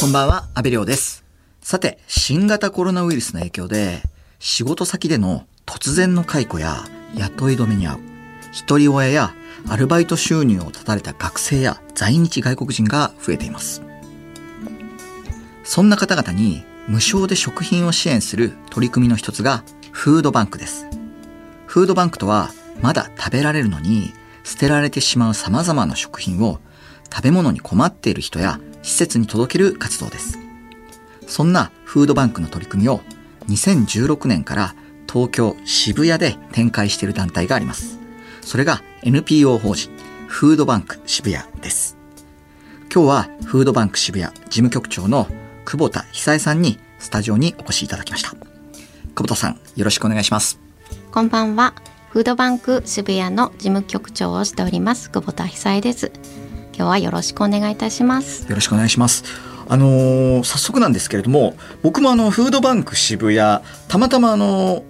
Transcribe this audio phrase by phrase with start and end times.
[0.00, 1.24] こんばんは、安倍亮です。
[1.60, 4.00] さて、新型コロナウイルスの影響で、
[4.38, 6.84] 仕事先での突然の解雇や
[7.16, 8.00] 雇い止めに遭う、
[8.52, 9.34] 一人親や
[9.68, 13.82] アルバイト収入を絶たれた学生や在日外国人が増えています。
[15.64, 20.86] そんな方々に無償で食品を支援する取り組みの一つがフードバンクです。
[21.66, 24.12] フードバンクとはまだ食べられるのに
[24.44, 26.60] 捨てられてしまう様々な食品を
[27.12, 30.38] 食べ物に困っている人や施設に届ける活動です。
[31.26, 33.00] そんなフードバンクの取り組みを
[33.48, 34.74] 2016年から
[35.10, 37.98] 東京渋谷で展開している団体があります。
[38.40, 39.90] それが NPO 法人
[40.26, 41.96] フードバンク渋谷です。
[42.92, 45.26] 今日はフードバンク渋谷事務局長の
[45.64, 48.30] 久保田久恵さんにスタジオにお越しいただきました。
[48.30, 50.58] 久保田さん、よろしくお願いします。
[51.10, 51.74] こんばんは。
[52.10, 56.10] フードバンク渋谷の事務局長をしております久保田久恵です。
[56.78, 58.48] 今日はよろしくお願いいたします。
[58.48, 59.24] よろしくお願いします。
[59.68, 64.84] あのー早速なんですけれども、僕もあのフードバンク渋谷たまたまあの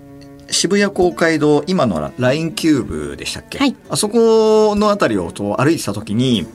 [0.50, 3.58] 渋谷公会堂今のラインキューブでしたっけ？
[3.58, 6.46] はいあそこのあたりをと歩いてた時に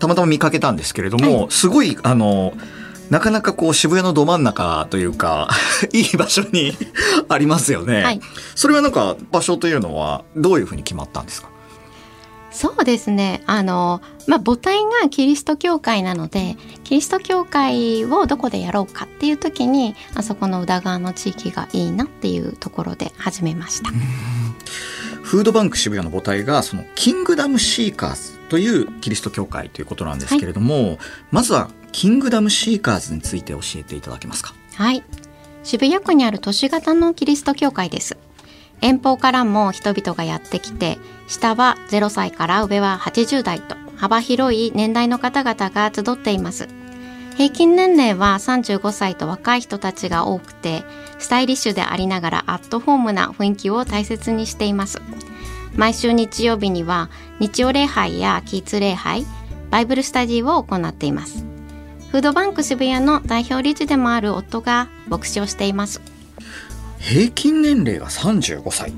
[0.00, 2.52] たまたま見かけたんですけれども、はすごいあの
[3.10, 5.48] なかなかこう渋谷のど真ん中というか
[5.94, 6.76] いい場所に
[7.28, 8.02] ありますよね。
[8.02, 8.20] はい
[8.56, 11.48] それはなんか場所というのはどういうふうに決まったんですか？
[12.54, 13.42] そうですね。
[13.46, 23.90] あのまあ母体がキリスト教会なので、キリスト教会をどこでやろうかっていう時に、あそこの宇田川の地域がいいなっていうところで始めました。
[25.22, 30.98] フードバンク渋谷の母体がそのキングダムシーカーズというキリスト教会ということなんですけれども、
[31.32, 34.54] まずはキングダムシーカーズについて教えていただけますか？
[34.76, 35.02] はい。
[35.64, 38.16] 渋谷区にある都市型のキリスト教会です。
[38.84, 46.68] 遠方からも人々がやってきて、下は0歳から上は80代と幅広い年代の方々が集っています。
[47.38, 50.84] 平均年齢は35歳と若い人たちが多くて、
[51.18, 55.00] スタイリッシュでありながらアットホームな雰囲気を大切にしています。
[55.74, 57.08] 毎週日曜日には
[57.40, 59.24] 日曜礼拝やキーツ礼拝、
[59.70, 61.46] バイブルスタディを行っています。
[62.10, 66.02] フードバンク渋谷の代表理事でもある夫が牧師をしています。
[67.06, 68.94] 平均年齢が35歳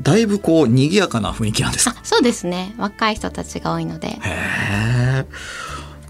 [0.00, 2.72] だいぶこう賑やかな雰囲気なんですそうですね。
[2.78, 4.16] 若い人たちが多いので。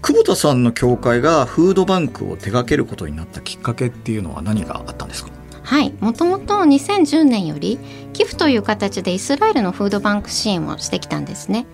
[0.01, 5.31] 久保田さんの教会がフードバンクを手掛けることになったきっかけっていうのは何があったんですか？
[5.63, 5.91] はい。
[5.99, 7.79] もともと2010年より
[8.13, 11.65] 寄付という形でイスラエルのフードバンク支援をしてきたんですね。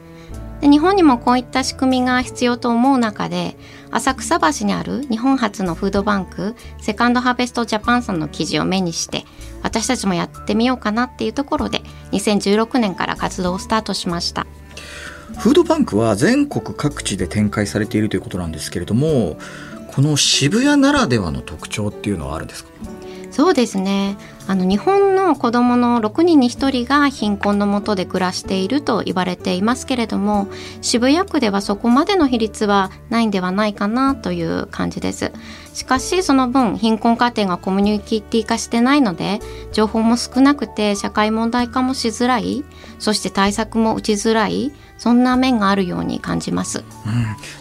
[0.61, 3.57] で日本にもこういった仕組みが必要と思う中で
[3.91, 9.25] 浅草橋にある日本初のフードバンクセカンドハーベストジャパンさんの記事を目にして
[9.63, 11.81] 私たちもやってみようかなっていうところで
[12.11, 14.45] 2016年から活動をスタートしました。
[15.39, 19.37] フードバンクは全国各地で展開されているということなんですけれども
[19.87, 22.69] この渋谷ならではの特徴っていうのはあるんですか？
[23.35, 24.15] そうですね。
[24.47, 30.47] あの日本の子どもの6人に1人が貧困のもとで暮らしていると言われていますけれども
[30.79, 35.33] 渋谷区ではそこまでの比率はないんではないかなという感じです。
[35.73, 39.41] しかしその分貧困家庭がコミュニティ化してないので
[39.73, 42.63] 情報も少なくて社会問題化もしづらい
[42.99, 46.79] そして対策も打ちづらいそんな面があるように感じます。
[46.79, 46.85] うん、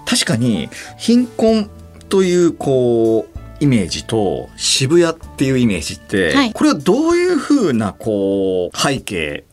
[0.06, 0.69] 確かに
[0.99, 1.69] 貧困
[2.09, 6.53] というこうイメージと渋谷っていうイメージって、はい。
[6.53, 9.44] これはどういうふうなこう背景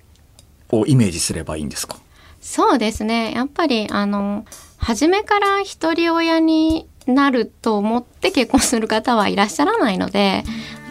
[0.69, 1.97] をイメージすればいいんですか？
[2.40, 3.34] そうですね。
[3.34, 4.45] やっぱりあの
[4.78, 10.44] 初めから一人親になると思って結婚する方はいらっしゃらないので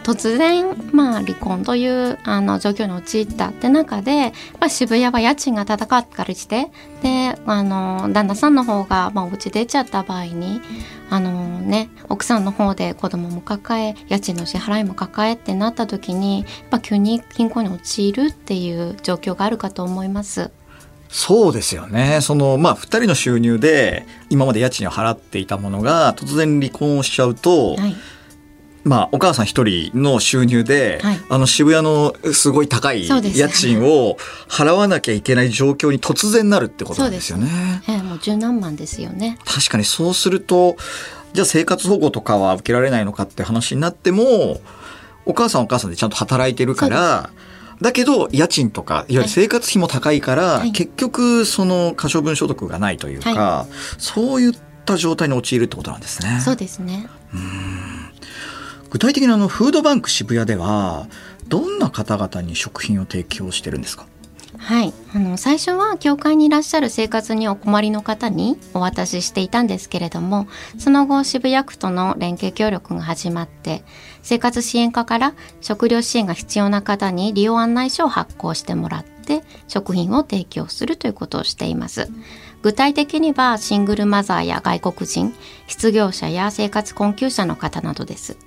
[0.03, 6.71] 突然、まあ、離婚というあの状況に陥ったって中で、まあ、渋谷は家賃が高かったりして
[7.03, 10.61] であの旦那さんの方が、まあ、お家出ちゃった場合に
[11.09, 20.51] あの、ね、奥さんの方で子供も抱え家賃の支払いも抱えってなった時にやっぱ急に貧困に陥るっていう状況があるかと思います。
[21.09, 22.19] そうですよね。
[22.21, 27.95] その、まあ、二人の収入で、今まで家賃を払っていたものが、突然離婚をしちゃうと、はい
[28.83, 34.17] まあ、お母さん一人の収入で、はいあの、渋谷のすごい高い家賃を
[34.47, 37.83] 払わなきゃいけない状況に突然なるってことなんですよね。
[37.87, 39.37] ええ、もう十何万ですよね。
[39.45, 40.77] 確かにそうすると、
[41.33, 44.59] じゃあ生活保護とかは受けられないのかって話になっても、
[45.25, 47.29] お母さんはお母さんでちゃんと働いてるから、
[47.81, 53.67] だけど家賃とか、いわゆる生活費も高いから、はい結局その可処分所得がないというか、は
[53.97, 54.53] そういっ
[54.85, 56.39] た状態に陥るってことなんですね。
[56.43, 57.07] そうですね。
[58.91, 61.07] 具体的にあのフードバンク渋谷では、
[61.47, 64.05] どんな方々に食品を提供してるんですか？
[64.57, 64.93] はい。
[65.15, 70.47] あの最初は教会にいらっしゃる生活にお困りの方にお渡ししていたんですけれども
[70.77, 73.83] その後渋谷区との連携協力が始まって
[74.21, 82.09] 生活支援課から食料支援が必要な方に利用案内書を発行してもらって食品を提供するということをしています。
[82.61, 85.33] 具体的にはシングルマザーや外国人
[85.65, 88.37] 失業者や生活困窮者の方などです。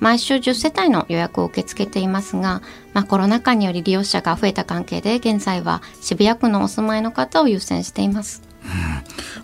[0.00, 2.62] 毎週10世帯の予約を受け付けていますが、
[2.92, 8.42] まあ、コロナ禍により利用者が増えた関係で現在は渋谷区のお住まいの方を優先しています、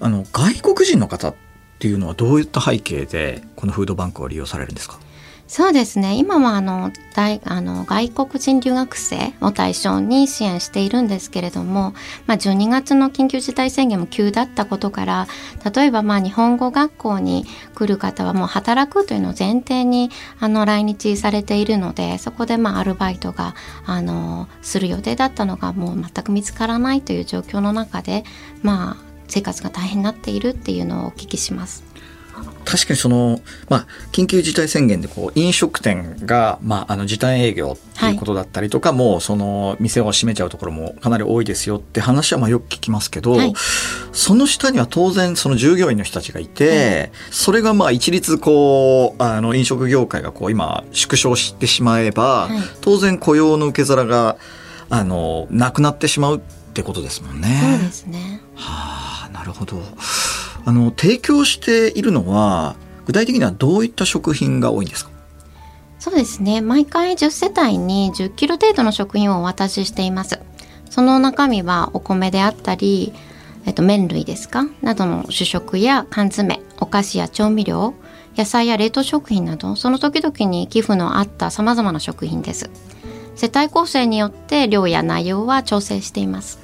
[0.01, 1.35] うん、あの外国人の方っ
[1.79, 4.99] ていうのはどういった背景でこのフードバンクを利用されるんですか？
[5.47, 11.93] そうですね今はあの大あの外国人留学生を対象に支援しているんですけれども、
[12.27, 15.27] まあ、12月の緊急事態宣言も急だったことから
[15.75, 17.45] 例えばまあ日本語学校に
[17.75, 20.11] 来る方はもう働くというのを前提に
[20.41, 23.55] あの来日されているのでそこでまあアルバイトが
[23.85, 28.25] あのする予定だったのがもう全く見つからないという状況の中で
[28.63, 31.94] まあ生活が大変になっているっていうのをお聞きします。
[32.65, 43.53] 確かにその、まあ、緊急事態宣言でこう飲食店が、まあ、あの時短営業っていうことだったりとか、はい、もうその店を閉めちゃうところもかなり多いですよって話はまあよく聞きますけど、はい、
[44.13, 52.49] その下には当然その従業員の人たちがいて、はい、それがまあ一律こうあの飲食業界がこう今縮小してしまえば、
[52.81, 54.37] 当然雇用の受け皿が
[54.91, 56.41] あのなくなってしまうっ
[56.73, 57.79] てことですもんね。
[57.79, 58.41] そうですね。
[58.55, 59.83] はあなるほど。
[60.65, 62.77] あの提供しているのは
[63.07, 65.11] 具体的にはどういった食品が多いんですか？
[65.99, 66.61] そうですね。
[66.61, 70.39] 毎回10世帯に10キロ程度の食品をお渡ししています。
[70.91, 73.13] その中身はお米であったり、
[73.67, 74.65] えっと、麺類ですか？
[74.83, 77.95] などの主食や缶詰お菓子や調味料
[78.37, 82.71] 野菜や冷凍食品などその時々に寄付のあったさまざまな食品です。
[83.37, 86.59] 世帯構成によって量や内容は調整しています。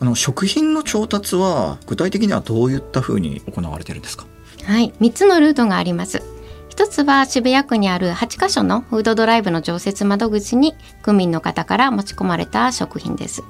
[0.00, 4.26] あの食品の調達は具体的にはどういったふうに行われているんですか？
[4.64, 6.22] はい3つのルートがあります。
[6.68, 13.42] 一つは渋谷区にある8カ所のフードドライブの常設窓口に区民の方から持ち込まれた食品です。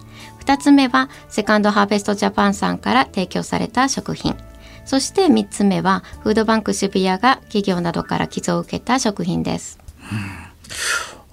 [0.44, 4.36] 2つ目はセカンドハーベストジャパンさんから提供された食品。
[4.84, 9.78] そして3つ目はフードバンク渋谷が企業などから寄贈を受けた食品です、
[10.12, 10.44] うん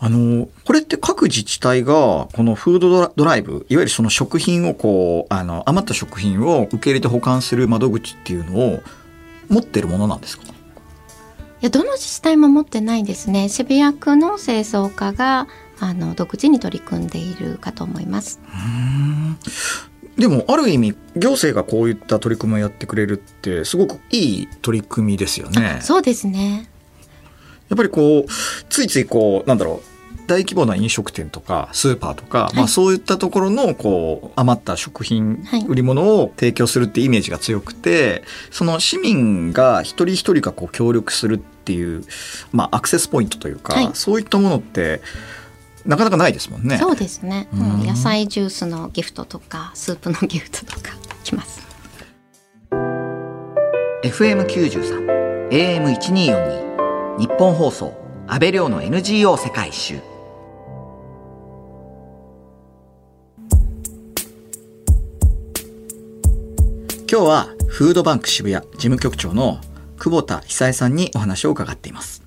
[0.04, 8.80] あの、これって各自治体が、このフードドライブ、いわゆるその食品をこう、あの、余った食品を受け入れて保管する窓口っていうのを
[9.48, 10.46] 持ってるものなんですか？
[10.48, 10.48] い
[11.62, 13.48] や、どの自治体も持ってないですね。
[13.48, 15.48] 渋谷区の清掃課が、
[15.80, 18.40] あの、独自に取り組んでいるかと思います。
[18.54, 19.38] うん
[20.18, 25.80] でもある意味行政がこういった取り組みをやってくれるってすごくいい取り組みですよね。
[25.82, 26.70] そうですね。
[27.70, 28.32] やっぱりこう
[28.70, 29.91] ついついこうなんだろう
[30.32, 42.06] 大規模な飲食店とかスーパーとか、はい、まあ、そういったところのこう余った食品、売り物を提供するってイメージが強くてその市民が一人一人がこう協力するっていう、
[42.54, 45.02] まあ、アクセスポイントというか、はい、そういったものって
[45.86, 46.78] なかなかないですもんね。
[46.78, 50.94] そうですね、うん、野菜ジュースのギフトとかスープのギフトとか
[51.26, 51.62] きます。
[54.04, 57.94] FM93 AM1242 日本放送
[58.28, 60.11] 安倍亮の NGO 世界一周
[67.12, 69.60] 今日はフードバンク渋谷事務局長の
[69.98, 72.24] 久保田久恵さんにお話を伺っています。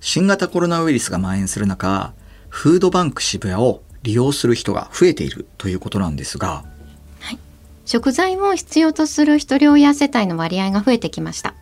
[0.00, 2.12] 新型コロナウイルスが蔓延する中、
[2.48, 6.64] フードバンク渋谷を利用する人が増えているということなんですが、
[7.20, 7.38] はい、
[7.84, 11.54] 食材を必要とする一人親世帯の割合が増えてきました。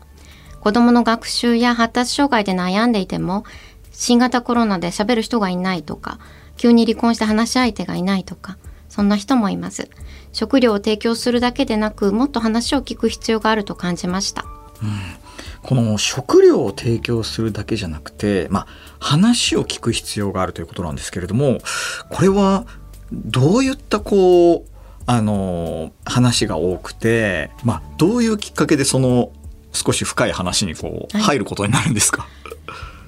[0.60, 3.44] 子供の学習や発達障害で悩んでいても、
[3.92, 6.18] 新型コロナで喋る人がいないとか、
[6.56, 8.56] 急に離婚して話し相手がいないとか、
[8.88, 9.90] そんな人もいます。
[10.34, 14.44] 食料を提供するだけでなく、もっと話を聞く必要があると感じました。
[14.82, 15.24] うん
[15.62, 18.66] この食料を提供するだけじゃなくて、まあ、
[19.00, 21.56] 話を聞く必要があるということなんですけれども
[22.10, 22.66] これは
[23.10, 24.70] どういったこう
[25.06, 29.32] あの話が多くて、まあ、どういうきっかけでその
[29.72, 32.30] 少し深い話にこう入ることになるんですか、はい、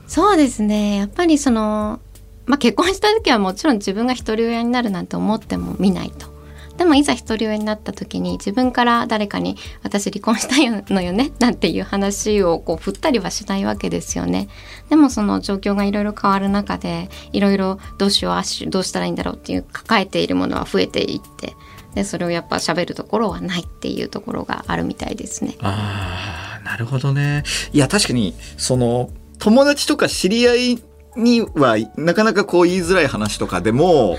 [0.09, 2.01] そうですねやっぱりその
[2.47, 6.36] まあ、結婚した時はもちろん自分が一人親になるなんて思っても見ないと。
[6.77, 14.49] でもいざ一人親になった時に自分から誰かに「私離婚したいのよね」 なんていう話をこう振ったりはしないわけですよね。
[14.91, 21.55] でもその状況がいろいろ変わる中でいろいろどうしようどうしたらいいんだろうっていう抱えているものは増えていって
[21.95, 25.57] でそれをやっぱ喋るところはないっていうところがあるみたいですね。
[25.63, 30.83] あなるほどねいや確かにその友達とか知り合い
[31.17, 34.19] にはなかなかこう言いづらい話とかでも、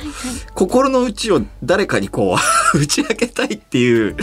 [0.53, 2.37] 心の内を誰かにこ
[2.73, 4.15] う 打ち明けたいっていう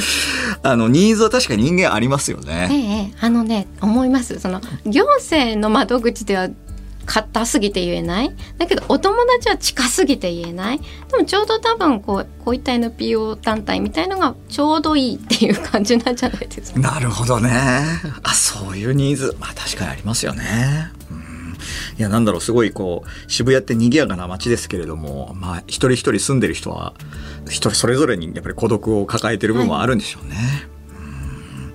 [0.62, 2.68] あのニーズは確かに人間ありますよね。
[2.70, 6.48] ええ、あのね思いますその行政の窓口では
[7.06, 16.80] 硬すぎて言えないだけどお友達は近すぎて言えないでもちょうど多分こうこういった NPO 団体みたいのがちょうどいいっていう感じなんじゃないですか。
[16.80, 17.50] なるほどね。
[18.22, 20.90] あそういうニーズまあ確かにありますよね。
[21.10, 21.33] うん
[21.98, 26.94] いやなんだろうすごいこう渋谷って賑やかな街ですけれどもまあ一人一人住んでる人は
[27.46, 30.36] 一人それぞれにやっぱり孤独を抱えてる部分もあるんでしょうね。
[30.88, 30.92] う
[31.72, 31.74] ん。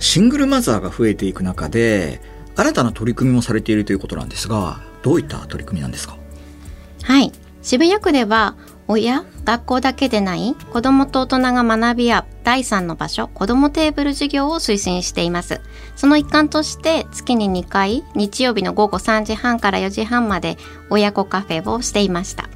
[0.00, 2.20] シングルマザーが増えていく中で
[2.56, 6.16] 新たな取り組みもされているということなんですがどういった取り組みなんですか？
[7.02, 7.32] はい。
[7.62, 8.56] 渋谷区では
[8.88, 15.60] 親学校だけでない子どもと大人が学び合う第3の場所子どもテーブル授業を推進しています。
[15.94, 20.56] その一環として月に2回日曜日の午後3時半から4時半まで
[20.88, 22.48] 親子カフェをしていました。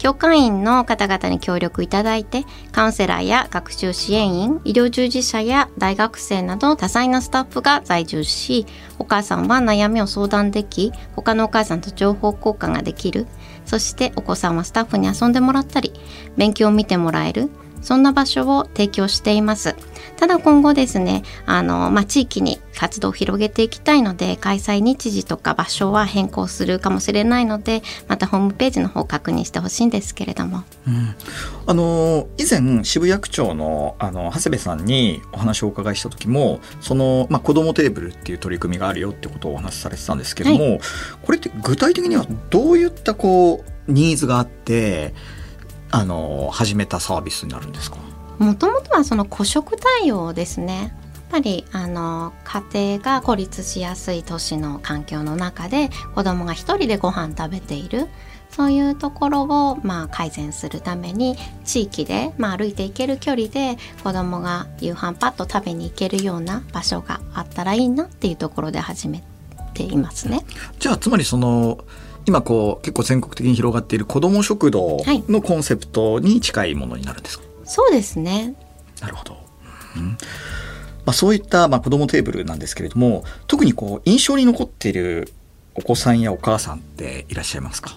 [0.00, 8.64] 教会員の方々に協力いただいてカウンセラーや学習支援員医療従事者や大学生など多彩なスタッフが在住し
[8.98, 13.26] お母さんは悩みを相談でき他のお母さんと情報交換ができる。
[13.66, 15.92] そしてお子さんはスタッフに遊んでもらったり
[16.34, 17.50] 勉強を見てもらえる。
[17.80, 19.76] そんな場所を提供しています。
[20.20, 31.14] ただ今後ですねあの、まあ、地域に活動を広げていきたいので開催日時とか場所は変更するかもしれないのでまたホームページの方を確認してほしいんですけれども、うん、
[31.66, 40.80] あの以前渋谷区長のあの長谷部さんにお話をお伺いした時もその、まあ、子どもテーブルっていう取り組みがあるよってことをお話しされてたんですけども、はい、
[41.22, 45.14] これって具体的にはどういったこうニーズがあって
[45.90, 47.98] あの始めたサービスになるんですか？
[48.38, 50.94] もともとはその孤食対応ですね。
[51.14, 58.08] やっぱりあの家庭が孤立しやすい都市の環境の中で子供が一人でご飯食べている。
[58.50, 69.22] そういうところを、まあ、改善するために地域で、まあ、歩いていける距離で子供が夕飯パッと食べに行けるような場所があったらいいなっていうところで始め
[69.72, 70.44] ていますね。
[70.80, 71.84] じゃあつまりその
[72.26, 74.98] 今こう結構全国的に広がっている子ども食堂
[75.28, 78.54] のコンセプトに近いものになるんですか、はい、そうですね。
[79.00, 79.36] なるほど、
[79.96, 80.08] うん。
[80.10, 80.16] ま
[81.06, 85.32] あ、そういった、まあ、子どもテーブルなんですけれども特にこう印象に残っている
[85.74, 87.96] お子さんやお母さんっていらっしゃいますか？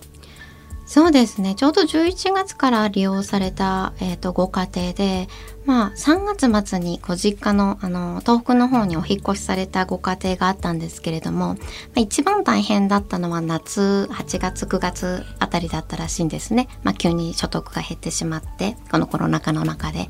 [0.86, 5.30] そうですねちょうど11月から利用された、えーと、ご家庭で、
[5.66, 11.60] まあ、3月末にご実家のあの東北の方にお引越しされたご家庭があったんですけれども、ま
[11.98, 20.10] あ、一番大変だったのは夏8月9月あたりだったらしいんですね、まあ、急に所得が減ってしまってこのコロナ禍の中で。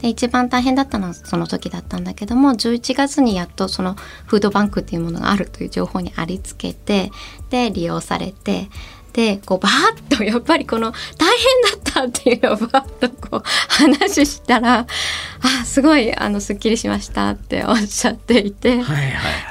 [0.00, 3.94] で一番大変だったのはその時だったんだけども11月にやっとその
[4.26, 7.10] フードバンクっていうものがあるという情報にありつけて
[7.48, 8.68] で利用されて
[9.14, 18.80] でこうバーッとやっぱりこの大変だったっていうのをバーッとこう話したらあすごいあのすっきりしましたっておっしゃっていて、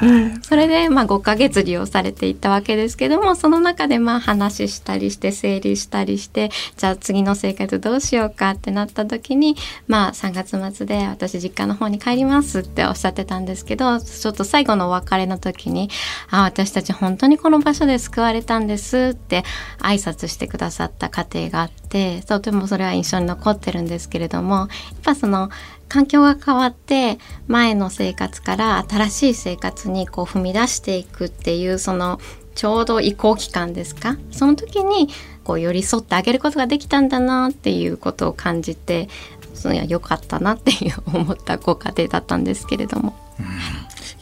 [0.01, 9.55] うん、それでまあ5ヶ月利用されていたわけですけどもその中でまあ話したりして整理したりしてじゃあ次の生活どうしようかってなった時に
[9.87, 15.89] まあ3月末で私実家の方に帰りますっておっしゃってたんですけどちょっと最後のお別れの時に
[16.31, 19.45] 「あ私たち本当にこの場所で救われたんです」って
[19.79, 24.67] 挨拶してくださった家庭があってとてもそれは印象に残ってるんですけれどもやっ
[25.03, 25.49] ぱその
[25.89, 32.19] 環境が変わって前の生活から新しい生活にこう踏み出していくっていうその
[32.55, 34.17] ちょうど移行期間ですか？
[34.31, 35.09] その時に
[35.43, 39.09] こう寄り添ってあげることができたんだなっていうことを感じて
[39.53, 43.15] その良かったなっていう思ったご家庭だったんですけれども。
[43.39, 43.45] うん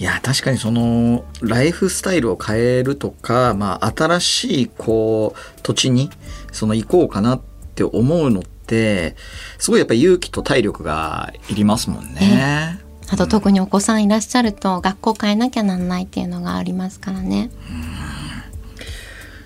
[0.02, 6.10] いや確かにそのライフスタイルを変えるとか、まあ、新しいこう土地に
[6.52, 7.42] その行こうかなっ
[7.76, 9.16] て思うのって
[9.60, 12.80] すごいやっぱ勇気と体力がいりますもんね。
[13.12, 17.52] あと特にお子さんいらっしゃると学校変えなきゃなんないっていうのがありますからね。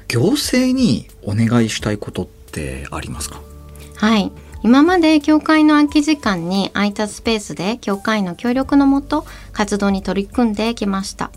[0.07, 3.41] 行政にお願いしたいことってありますか？
[3.97, 4.31] はい
[4.65, 11.29] 今まで教会の空き時間に空いたスペースで教会の協力のもと活動に取り組んできました。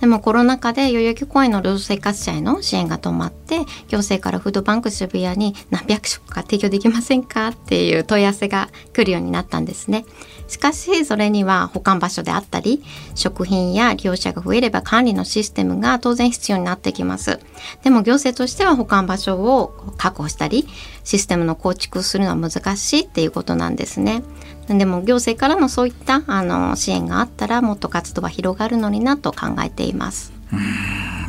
[0.00, 10.04] でもコロナ禍で代々木公園の労働生活者への支援が止まって行政からフードバンク渋谷に何百食か提供できませんかっていう問い合わせが来るようになったんですね。
[10.48, 12.82] しかしそれには保管場所であったり
[13.14, 17.38] 食品や利用者が増えれば管理のシステムが当然必要になってきます。
[17.84, 20.66] でも行政としては保管場所を確保したり
[21.04, 24.22] システムの構築するのは難しいっていうことなんですね。
[24.68, 30.32] でも行政からのそういったあの支援があったらもっと活動は広がるのになと考えています。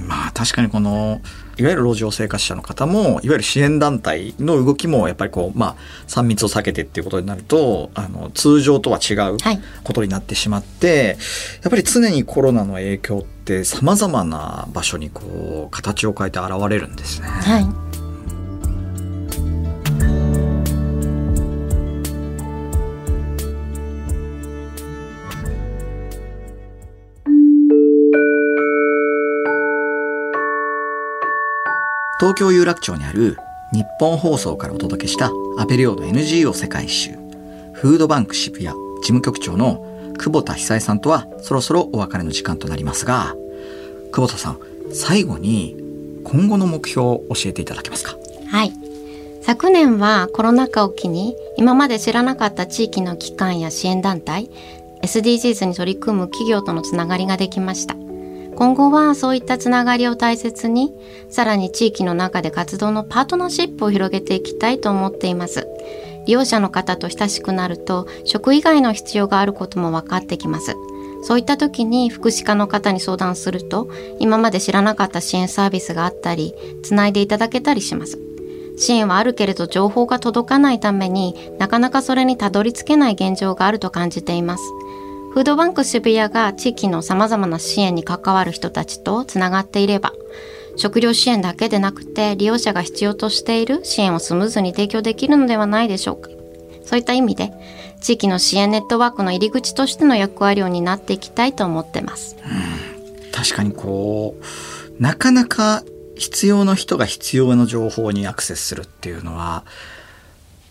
[0.09, 1.21] うんまあ確かにこの
[1.57, 5.75] いわゆる路上生活者の方もいわゆる支援団体の動きもやっぱりこうまあ
[6.07, 9.37] 3密を避けてっていうことになるとあの通常とは違う
[9.83, 11.17] ことになってしまって、
[11.61, 17.27] やっぱり常にコロナの影響ってさまざまな場所にこう形を変えて現れるんですね。
[17.27, 17.88] はい
[32.19, 33.37] 東京有楽町にある
[33.71, 37.11] 日本放送からお届けしたアペリオード NGO 世界一周
[37.71, 38.73] フードバンク渋谷事
[39.03, 39.85] 務局長の
[40.17, 43.35] 久保田久恵さんとはそろそろお別れの時間となりますが
[44.11, 44.59] 久保田さん
[44.91, 45.77] 最後に
[46.25, 48.17] 今後の目標を教えていただけますか？
[48.49, 48.73] はい。
[49.41, 54.49] 昨年はコロナ禍を機に今まで知らなかった地域の機関や支援団体
[55.03, 57.95] SDGs に取り組む企業とのつながりができました。
[58.59, 60.93] 今後はそういったつながりを大切に、
[61.29, 65.65] さらに地域の中で活動のパートナーシップを広げていきたいと思っています。
[66.25, 70.75] 利用者の方と親しくなると、食以外の必要があることも分かってきます。
[71.23, 73.87] そういった時に福祉課の方に相談すると、
[74.19, 78.19] 今まで知らなかった支援サービスがあったり、つないでいただけたりします。
[78.75, 84.63] 支援はあるけれど情報が届かないためになかなかそれにたどり着けない現状があると感じています。
[85.31, 90.13] フードバンク渋谷が地域の様々な支援に関わる人たちとつながっていれば、
[90.75, 96.29] 食料支援だけでなくて利用者が必要としている支援をスムーズに提供できるのではないでしょうか。
[96.83, 97.51] そういった意味で、
[98.01, 102.35] 地域の支援ネットワークの入り口としての役割を担っていきたいと思ってます。
[103.31, 105.83] 確かにこう、なかなか
[106.15, 109.63] 必要な人が必要な情報にアクセスするっていうのは、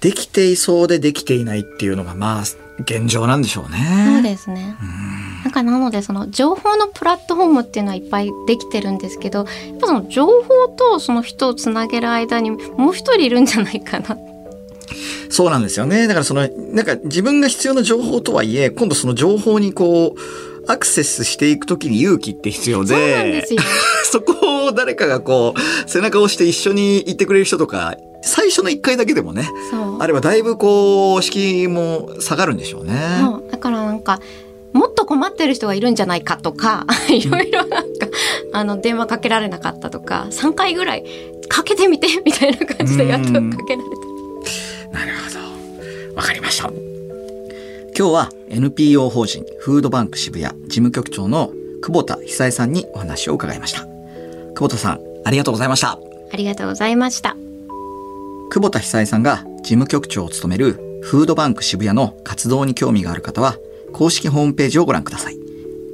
[0.00, 2.44] できていそうでできていないっていうのがまあ
[2.80, 4.12] 現状なんでしょうね。
[4.14, 4.76] そうですね。
[5.44, 9.46] なんかなのでその情報のプラットフォームっていうのはいっぱいできてるんですけど、やっ
[9.80, 14.16] ぱその情報とその人をつなげる間にもう一人いるんじゃないかな。
[15.30, 16.06] そうなんですよね。
[16.06, 23.62] だからそのなんか自分が必要な情報とはいえ、今度その情報にこうアクセスしていくときに勇気って必要で、そうなんですよ。
[24.10, 29.48] そこを誰かがこう背中を押して一緒に行ってくれる人とか最初の1回だけでもね
[30.00, 32.94] あればだいぶこう敷居も下がるんでしょうね。
[33.50, 34.20] だからなんか
[34.72, 38.06] もっと困ってる人がいるんじゃないかとか いろいろなんか、
[38.52, 41.04] あの電話かけられなかったとか3回ぐらい
[41.48, 43.50] かけてみてみたいな感じでやっとかけられ
[44.92, 44.98] た。
[44.98, 46.70] なるほどわかりました。
[47.98, 51.50] 今日は NPO 法人フードバンク渋谷事務局長の
[51.82, 53.80] 久保田久恵さんにお話を伺いました。
[54.54, 55.98] 久保田さんありがとうございました。
[56.32, 57.37] ありがとうございました。
[58.50, 63.56] 久保田久恵さんが事務局長を務めるフードバンク渋谷の活動に興味がある方は、
[63.92, 65.36] 公式ホームページをご覧ください。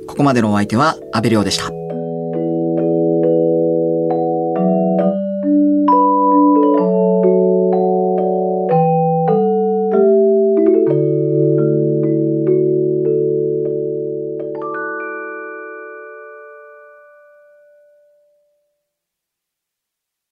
[0.06, 1.83] ここまでのお相手は、安部亮でした。